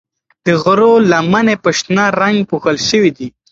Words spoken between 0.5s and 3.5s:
غرو لمنې په شنه رنګ پوښل شوي دي.